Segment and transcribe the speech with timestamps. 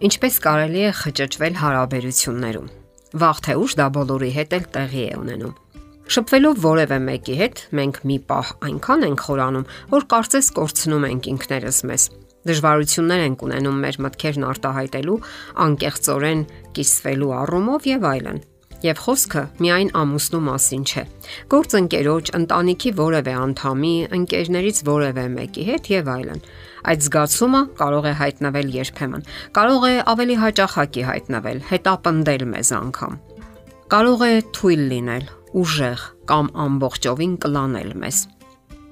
[0.00, 2.68] Ինչպես կարելի է խճճվել հարաբերություններում։
[3.20, 5.58] Վաղ թե ուշ դա բոլորի հետ էլ տեղի է ունենում։
[6.14, 11.82] Շփվելով որևէ մեկի հետ, մենք մի պահ այնքան ենք խորանում, որ կարծես կորցնում ենք ինքներս
[11.90, 12.06] մեզ։
[12.48, 15.18] Դժվարություններ ենք ունենում մեր մտքերն արտահայտելու,
[15.68, 16.42] անկեղծորեն
[16.80, 18.40] կիսվելու առումով եւ այլն։
[18.80, 21.02] Եվ խոսքը միայն ամուսնու մասին չէ։
[21.52, 26.40] Գործընկերոջ, ընտանիքի որևէ անդամի, ընկերներից որևէ մեկի հետ եւ այլն։
[26.88, 29.24] Այդ զգացումը կարող է հայտնվել երբեմն։
[29.56, 33.16] Կարող է ավելի հաճախակի հայտնվել, հետապնդել մեզ անգամ։
[33.90, 35.24] Կարող է թույլ լինել,
[35.60, 38.20] ուժեղ կամ ամբողջովին կլանել մեզ։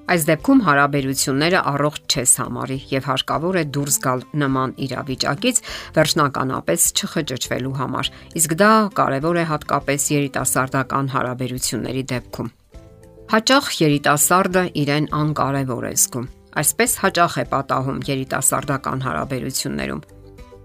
[0.09, 5.61] Այս դեպքում հարաբերությունները առողջ չես համարի եւ հարկավոր է դուրս գալ նման իրավիճակից
[5.97, 8.09] վերջնականապես չխճճվելու համար։
[8.41, 12.51] Իսկ դա կարևոր է հատկապես երիտասարդական հարաբերությունների դեպքում։
[13.37, 20.01] Հաճախ երիտասարդը իրեն անկարևոր է զգում Այսպես հաճախ է պատահում երիտասարդական հարաբերություններում։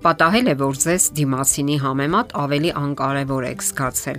[0.04, 4.18] Պատահել է, որ ձեզ դիմացինի համեմատ ավելի անկարևոր եք զգացել։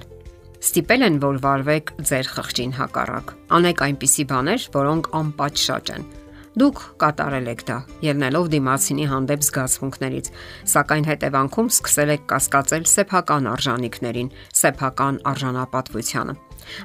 [0.66, 6.08] Ստիպել են, որ վարվեք ձեր խղճին հակառակ։ Անեք այնպիսի բաներ, որոնք անպատշաճ են։
[6.56, 10.30] Դուք կատարել եք դա, ելնելով դիմացինի հանդեպ զգացմունքներից,
[10.72, 16.38] սակայն հետևանքում սկսել եք կասկածել սեփական արժանինքներին, սեփական արժանապատվությանը։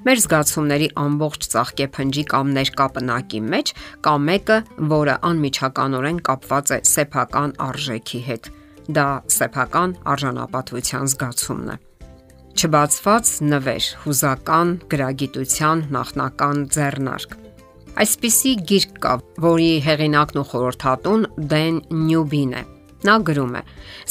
[0.06, 3.75] Մեր զգացումների ամբողջ ծաղկե փնջի կամ ներկա պնակի մեջ
[4.06, 4.59] կա մեկը,
[4.95, 8.50] որը անմիջականորեն կապված է սեփական արժեքի հետ։
[8.91, 9.06] Դա
[9.41, 11.78] սեփական արժանապատվության զգացումն է
[12.61, 17.37] չբացված նվեր, հուզական գրագիտության նախնական ձեռնարկ։
[18.05, 22.62] Այսպիսի գիրք կա, որի հեղինակն ու խորհրդատուն Դեն Նյուբին է։
[23.01, 23.61] Նա գրում է.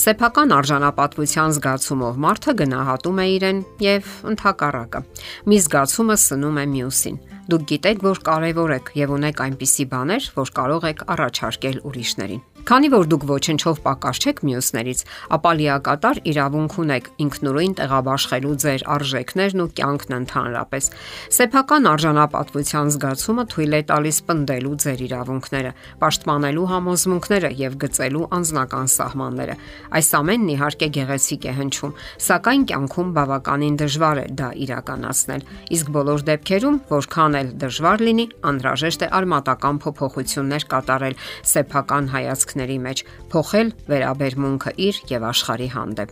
[0.01, 5.01] Սեփական արժանապատվության զգացումով մարդը գնահատում է իրեն եւ ընդհակառակը։
[5.45, 10.53] Մի զգացումը սնում է մյուսին։ Դուք գիտեք, որ կարևոր եք եւ ունեք այնպիսի բաներ, որ
[10.57, 14.99] կարող եք առաջարկել ուրիշներին։ Քանի որ դուք ոչնչով պակաս չեք մյուսներից,
[15.33, 20.89] ապա լիակատար իրավունք ունեք ինքնուրույն տեղաբաշխելու ձեր արժեքներն ու կյանքն ընդհանրապես։
[21.33, 29.57] Սեփական արժանապատվության զգացումը թույլ է տալիս պնդելու ձեր իրավունքները, պաշտպանելու համոզմունքները եւ գծելու անձնական սահմանները։
[29.97, 31.97] Այս ամենն իհարկե գեղեցիկ է հնչում,
[32.29, 39.01] սակայն կյանքում բավականին դժվար է դա իրականացնել։ Իսկ բոլոր դեպքերում, որքան էլ դժվար լինի, անհրաժեշտ
[39.09, 46.11] է արմատական փոփոխություններ կատարել սեփական հայացքների ընթացքների մեջ փոխել վերաբերմունքը իր եւ աշխարհի հանդեպ։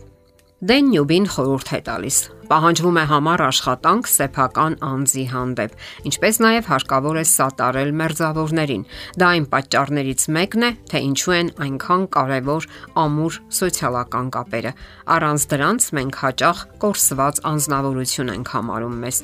[0.68, 2.18] Դեն Նյուբին խորհուրդ է տալիս.
[2.48, 5.72] Պահանջվում է համառ աշխատանք սեփական անձի հանդեպ,
[6.08, 8.84] ինչպես նաև հարկավոր է սատարել մերձավորներին։
[9.20, 12.68] Դա այն պատճառներից մեկն է, թե ինչու են այնքան կարևոր
[13.04, 14.72] ամուր սոցիալական կապերը։
[15.18, 19.18] Առանց դրանց մենք հաճախ կորսված անznավորություն ենք համարում մեզ։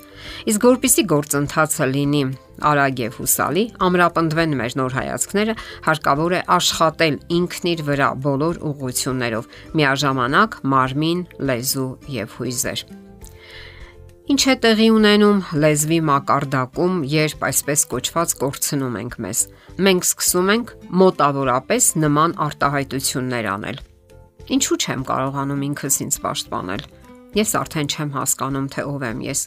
[0.52, 2.22] Իսկ որpիսի գործընթացը լինի
[2.64, 5.54] արագ եւ հուսալի, ամրապնդվեն մեր նոր հայացքները,
[5.88, 9.48] հարկավոր է աշխատել ինքն իր վրա բոլոր ուղություններով,
[9.80, 11.88] միաժամանակ մարմին, լեզու
[12.20, 12.84] եւ հույզեր։
[14.24, 19.40] Ինչ է տեղի ունենում լեզվի մակարդակում, երբ այսպես կոչված կորցնում ենք մեզ։
[19.84, 20.70] Մենք սկսում ենք
[21.02, 23.82] մոտավորապես նման արտահայտություններ անել։
[24.56, 26.86] Ինչու չեմ կարողանում ինքս ինձ պաշտպանել։
[27.36, 29.44] Ես արդեն չեմ հասկանում, թե ով եմ ես։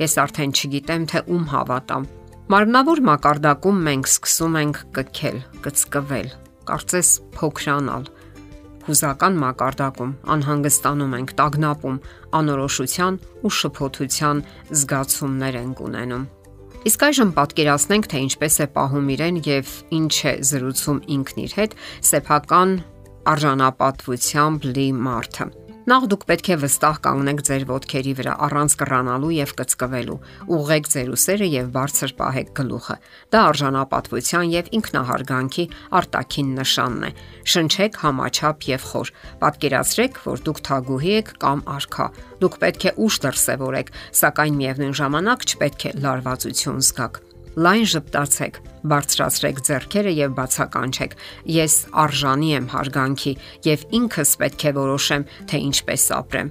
[0.00, 2.08] Ես արդեն չգիտեմ, թե ում հավատամ։
[2.54, 6.28] Մարմնավոր մակարդակում մենք սկսում ենք կքել, կծկվել,
[6.72, 8.08] կարծես փոքրանալ,
[8.86, 11.98] հուզական մակարդակում անհանգստանում ենք, տագնապում,
[12.38, 14.42] անորոշության ու շփոթության
[14.80, 16.24] զգացումներ ենք ունենում։
[16.84, 21.76] Իսկ այժմ պատկերացնենք, թե ինչպես է պահում իրեն եւ ինչ է զրուցում ինքն իր հետ
[22.12, 22.74] սեփական
[23.34, 29.50] արժանապատվությամբ լի մարդը։ Նախ դուք պետք է վստահ կանգնեք ձեր ոտքերի վրա առանց կռանալու եւ
[29.58, 30.14] կծկվելու։
[30.56, 32.96] Ուղղեք ձեր ուսերը եւ բարձր պահեք գլուխը։
[33.34, 35.66] Դա արժանապատվության եւ ինքնահարգանքի
[36.00, 37.12] արտաքին նշանն է։
[37.52, 39.12] Շնչեք համաչափ եւ խոր։
[39.44, 42.08] Պատկերացրեք, որ դուք թագուհի եք կամ արքա։
[42.40, 48.58] Դուք պետք է ուշ դրսևորեք, սակայն միևնույն ժամանակ չպետք է լարվածություն զգաք լայն ժպտացեք,
[48.90, 51.16] բարձրացրեք ձեռքերը եւ բացականչեք։
[51.54, 51.74] Ես
[52.04, 53.32] արժանի եմ հարգանքի
[53.68, 56.50] եւ ինքս պետք է որոշեմ, թե ինչպես ապրեմ։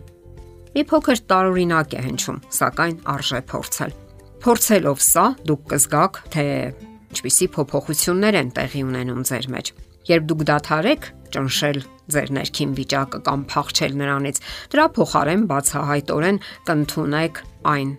[0.74, 3.92] Մի փոքր տարօրինակ է հնչում, սակայն արժե փորձել։
[4.44, 6.46] Փորձելով սա, դուք կզգաք, թե
[7.14, 9.70] ինչպիսի փոփոխություններ են տեղի ունենում ձեր մեջ։
[10.10, 11.80] Երբ դուք դադարեք ճնշել
[12.14, 14.42] ձեր ներքին վիճակը կամ փախչել նրանից,
[14.74, 17.40] դրա փոխարեն բացահայտորեն կընդունեք
[17.74, 17.94] այն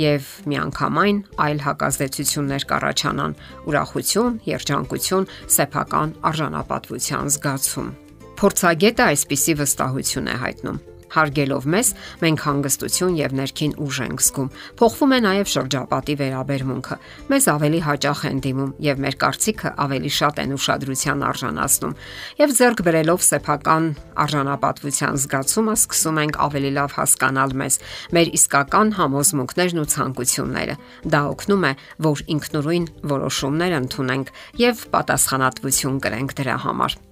[0.00, 3.36] եւ միանգամայն այլ հակազդեցություններ կառաջանան՝
[3.70, 7.88] ուրախություն, երջանկություն, սեփական արժանապատվության զգացում։
[8.36, 10.80] Փորձագետը այսպիսի վստահություն է հայտնում.
[11.16, 11.90] Հարգելով մեզ,
[12.22, 16.96] մենք հանգստություն եւ ներքին ուժ ենք զգում։ Փոխվում է նաեւ շրջապատի վերաբերմունքը։
[17.32, 21.96] Մեզ ավելի հաճախ են դիմում եւ մեր կարծիքը ավելի շատ են ուշադրության արժանացնում։
[22.36, 23.88] Եվ ձեռք բերելով սեփական
[24.26, 27.80] արժանապատվության զգացումը սկսում ենք ավելի լավ հասկանալ մեզ,
[28.16, 30.78] մեր իսկական համոզմունքներն ու ցանկությունները։
[31.16, 31.72] Դա օգնում է,
[32.06, 32.86] որ ինքնուրույն
[33.16, 34.32] որոշումներ ընդունենք
[34.66, 37.05] եւ պատասխանատվություն կրենք դրա համար։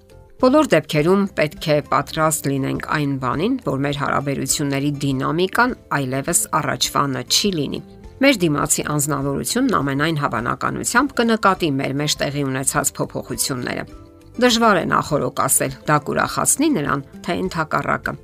[0.45, 7.49] Բոլոր դեպքերում պետք է պատրաստ լինենք այն բանին, որ մեր հարաբերությունների դինամիկան այլևս առաջվանը չի
[7.55, 7.79] լինի։
[8.21, 13.87] Մեր դիմացի անznավորությունն ամենայն հավանականությամբ կնկատի մեր մեջ տեղի ունեցած փոփոխությունները։
[14.45, 18.15] Դժվար է նախորոք ասել, դա կուրախացնի նրան, թե ընդհակառակը։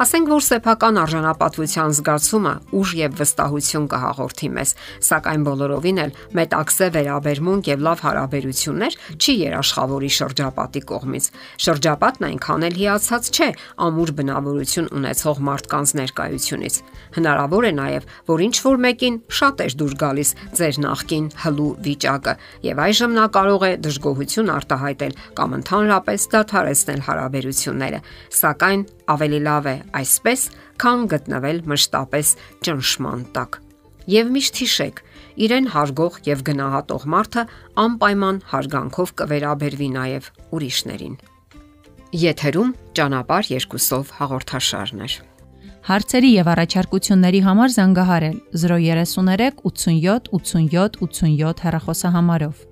[0.00, 4.70] Ասենք որ սեփական արժանապատվության զգացումը ուժ եւ վստահություն կհաղորդի մեզ,
[5.04, 11.26] սակայն բոլորովին էլ մետաքսե վերաբերմունք եւ լավ հարաբերություններ չի երաշխավորի շրջապատի կողմից։
[11.66, 13.48] Շրջապատն այնքան էլ հիացած չէ
[13.84, 16.80] ամուր բնավորություն ունեցող մարդկանց ներկայությունից։
[17.20, 22.34] Հնարավոր է նաեւ, որ ինչ որ մեկին շատ է դուր գալիս ձեր նախքին հլու վիճակը
[22.70, 28.02] եւ այժմ նա կարող է դժգոհություն արտահայտել կամ ընդհանրապես դադարեցնել հարաբերությունները։
[28.40, 30.44] Սակայն ավելի լավ է այսպես,
[30.80, 32.32] քան գտնվել մշտապես
[32.66, 33.58] ճնշման տակ։
[34.10, 35.02] Եվ միշտ հիշեք,
[35.46, 37.44] իրեն հարգող եւ գնահատող մարդը
[37.84, 41.18] անպայման հարգանքով կվերաբերվի նաեւ ուրիշներին։
[42.20, 45.18] Եթերում ճանապար երկուսով հաղորդաշարներ։
[45.90, 52.69] Հարցերի եւ առաջարկությունների համար զանգահարել 033 87 87 87 հեռախոսահամարով։